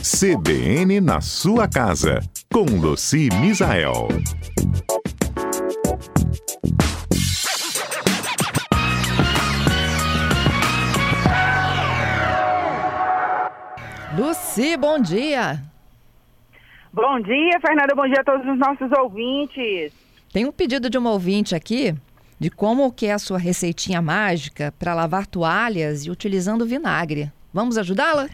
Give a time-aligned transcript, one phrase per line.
[0.00, 2.20] CBN na sua casa,
[2.52, 4.06] com Luci Misael.
[14.16, 15.60] Luci, bom dia.
[16.92, 17.92] Bom dia, Fernanda.
[17.96, 19.92] Bom dia a todos os nossos ouvintes.
[20.32, 21.92] Tem um pedido de uma ouvinte aqui
[22.38, 27.32] de como que é a sua receitinha mágica para lavar toalhas e utilizando vinagre.
[27.52, 28.28] Vamos ajudá-la?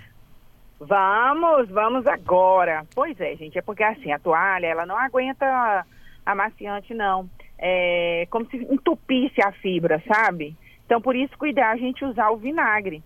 [0.87, 2.85] Vamos, vamos agora.
[2.95, 5.87] Pois é, gente, é porque assim, a toalha, ela não aguenta
[6.25, 7.29] amaciante, não.
[7.59, 10.57] É como se entupisse a fibra, sabe?
[10.85, 13.03] Então, por isso, cuidar a gente usar o vinagre.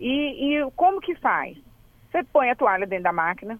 [0.00, 1.56] E, e como que faz?
[2.10, 3.58] Você põe a toalha dentro da máquina,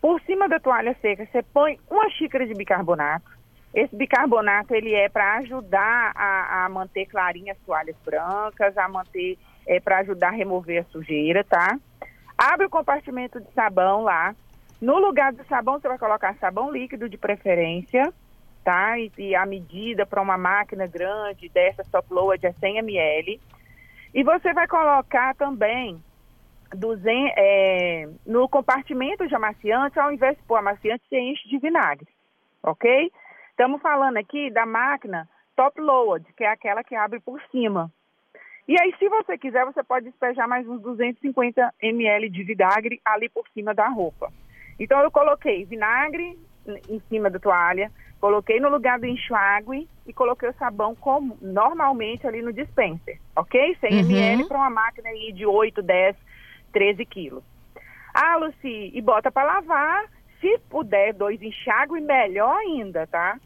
[0.00, 3.28] por cima da toalha seca, você põe uma xícara de bicarbonato.
[3.74, 9.38] Esse bicarbonato, ele é para ajudar a, a, manter clarinhas as toalhas brancas, a manter,
[9.66, 11.78] é para ajudar a remover a sujeira, tá?
[12.42, 14.34] Abre o compartimento de sabão lá.
[14.80, 18.10] No lugar do sabão, você vai colocar sabão líquido de preferência,
[18.64, 18.98] tá?
[18.98, 23.38] E, e a medida para uma máquina grande dessa top load é 100 ml.
[24.14, 26.02] E você vai colocar também
[26.74, 32.08] 200, é, no compartimento de amaciante, ao invés de pôr amaciante, você enche de vinagre,
[32.62, 33.12] ok?
[33.50, 37.92] Estamos falando aqui da máquina top load, que é aquela que abre por cima.
[38.70, 43.28] E aí, se você quiser, você pode despejar mais uns 250 ml de vinagre ali
[43.28, 44.32] por cima da roupa.
[44.78, 46.38] Então, eu coloquei vinagre
[46.88, 47.90] em cima da toalha,
[48.20, 53.76] coloquei no lugar do enxágue e coloquei o sabão como normalmente ali no dispenser, ok?
[53.80, 53.98] 100 uhum.
[53.98, 56.16] ml para uma máquina aí de 8, 10,
[56.72, 57.42] 13 quilos.
[58.14, 60.04] Ah, Luci, e bota para lavar,
[60.40, 63.36] se puder, dois enxágues, melhor ainda, tá?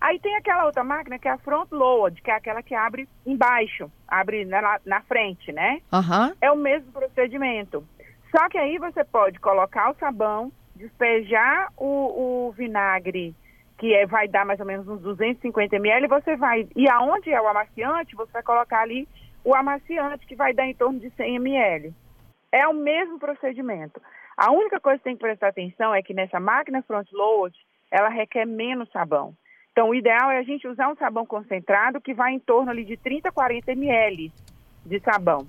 [0.00, 3.08] Aí tem aquela outra máquina que é a front load, que é aquela que abre
[3.24, 5.80] embaixo, abre na, na frente, né?
[5.92, 6.34] Uhum.
[6.40, 7.84] É o mesmo procedimento.
[8.30, 13.34] Só que aí você pode colocar o sabão, despejar o, o vinagre,
[13.78, 17.40] que é, vai dar mais ou menos uns 250 ml, você vai, e aonde é
[17.40, 19.08] o amaciante, você vai colocar ali
[19.44, 21.94] o amaciante, que vai dar em torno de 100 ml.
[22.50, 24.00] É o mesmo procedimento.
[24.36, 27.56] A única coisa que tem que prestar atenção é que nessa máquina front load,
[27.90, 29.34] ela requer menos sabão.
[29.76, 32.82] Então, o ideal é a gente usar um sabão concentrado que vai em torno ali
[32.82, 34.32] de 30 a 40 ml
[34.86, 35.46] de sabão,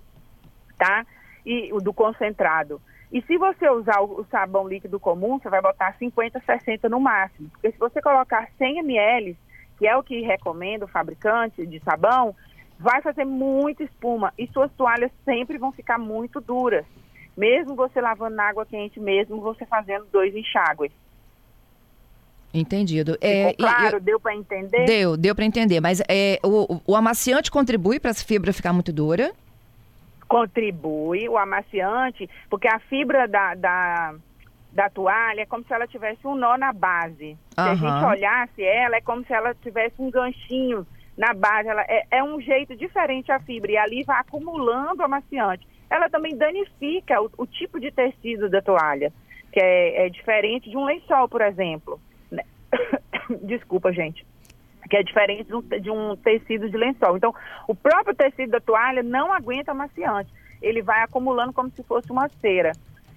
[0.77, 1.05] tá?
[1.45, 2.81] E o do concentrado.
[3.09, 7.49] E se você usar o, sabão líquido comum, você vai botar 50, 60 no máximo.
[7.51, 9.37] Porque se você colocar 100 ml,
[9.77, 12.35] que é o que recomenda o fabricante de sabão,
[12.77, 16.85] vai fazer muita espuma e suas toalhas sempre vão ficar muito duras.
[17.37, 20.91] Mesmo você lavando na água quente, mesmo você fazendo dois enxágues.
[22.59, 23.17] Entendido.
[23.21, 24.85] É, claro, eu, deu para entender?
[24.85, 25.79] Deu, deu para entender.
[25.79, 29.31] Mas é, o, o amaciante contribui para essa fibra ficar muito dura?
[30.27, 34.15] Contribui, o amaciante, porque a fibra da, da,
[34.73, 37.37] da toalha é como se ela tivesse um nó na base.
[37.57, 37.63] Uhum.
[37.63, 40.85] Se a gente olhasse ela, é como se ela tivesse um ganchinho
[41.17, 41.69] na base.
[41.69, 45.65] Ela, é, é um jeito diferente a fibra, e ali vai acumulando o amaciante.
[45.89, 49.13] Ela também danifica o, o tipo de tecido da toalha,
[49.51, 51.99] que é, é diferente de um lençol, por exemplo.
[53.43, 54.25] Desculpa, gente.
[54.89, 55.49] Que é diferente
[55.81, 57.17] de um, tecido de lençol.
[57.17, 57.35] Então,
[57.67, 60.31] o próprio tecido da toalha não aguenta amaciante.
[60.61, 62.71] Ele vai acumulando como se fosse uma cera.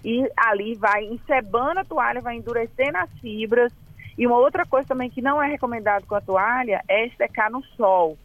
[0.04, 3.72] E ali vai encebando a toalha, vai endurecendo as fibras.
[4.18, 7.62] E uma outra coisa também que não é recomendado com a toalha é secar no
[7.76, 8.18] sol.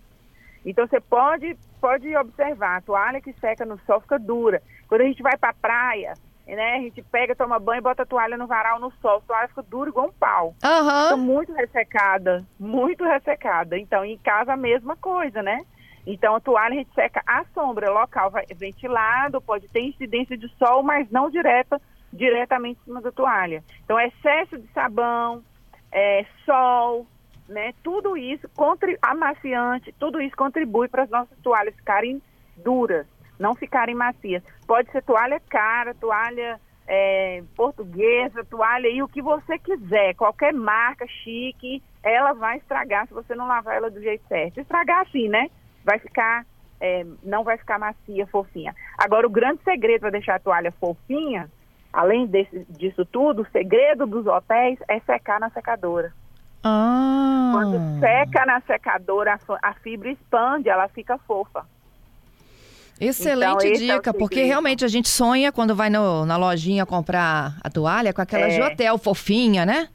[0.66, 4.62] Então você pode, pode observar, a toalha que seca no sol fica dura.
[4.88, 6.14] Quando a gente vai para a praia,
[6.54, 6.76] né?
[6.76, 9.18] A gente pega, toma banho, bota a toalha no varal no sol.
[9.18, 10.56] A toalha fica dura igual um pau.
[10.64, 11.04] Uhum.
[11.04, 13.78] Fica muito ressecada, muito ressecada.
[13.78, 15.66] Então, em casa a mesma coisa, né?
[16.06, 20.84] Então, a toalha a gente seca à sombra, local ventilado, pode ter incidência de sol,
[20.84, 21.82] mas não direta,
[22.14, 23.64] diretamente em cima da toalha.
[23.84, 25.44] Então, excesso de sabão,
[25.92, 27.08] é, sol,
[27.50, 27.74] né?
[27.82, 28.48] Tudo isso,
[29.02, 32.22] amaciante, tudo isso contribui para as nossas toalhas ficarem
[32.58, 33.08] duras
[33.40, 34.44] não ficarem macias.
[34.68, 41.06] Pode ser toalha cara, toalha é, portuguesa, toalha e o que você quiser, qualquer marca
[41.08, 44.60] chique, ela vai estragar se você não lavar ela do jeito certo.
[44.60, 45.50] Estragar assim, né?
[45.84, 46.46] Vai ficar,
[46.80, 48.76] é, não vai ficar macia, fofinha.
[48.98, 51.50] Agora, o grande segredo para deixar a toalha fofinha,
[51.92, 56.14] além desse, disso tudo, o segredo dos hotéis é secar na secadora.
[56.64, 57.52] Ah.
[57.54, 61.66] Quando seca na secadora, a, a fibra expande, ela fica fofa.
[63.00, 67.58] Excelente então, dica, é porque realmente a gente sonha quando vai no, na lojinha comprar
[67.62, 68.50] a toalha com aquela é.
[68.50, 69.90] de hotel fofinha, né?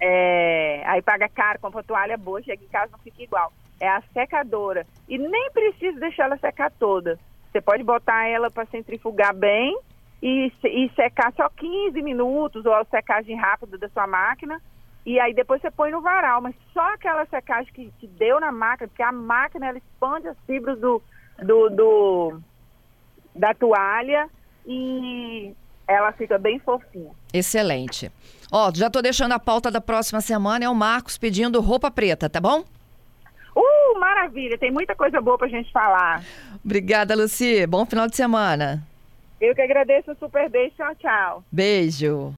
[0.00, 3.52] É, aí paga caro, compra toalha boa, chega em casa não fica igual.
[3.78, 4.86] É a secadora.
[5.08, 7.18] E nem precisa deixar ela secar toda.
[7.50, 9.78] Você pode botar ela para centrifugar bem
[10.22, 14.60] e, e secar só 15 minutos ou a secagem rápida da sua máquina.
[15.04, 18.52] E aí depois você põe no varal, mas só aquela secagem que, que deu na
[18.52, 21.02] máquina, porque a máquina ela expande as fibras do,
[21.42, 22.40] do, do
[23.34, 24.28] da toalha
[24.66, 25.52] e
[25.86, 27.10] ela fica bem fofinha.
[27.32, 28.10] Excelente.
[28.52, 32.28] Ó, já tô deixando a pauta da próxima semana, é o Marcos pedindo roupa preta,
[32.28, 32.64] tá bom?
[33.54, 36.22] Uh, maravilha, tem muita coisa boa pra gente falar.
[36.64, 37.66] Obrigada, Luci.
[37.66, 38.82] Bom final de semana.
[39.40, 41.44] Eu que agradeço super beijo, tchau, tchau.
[41.50, 42.28] Beijo.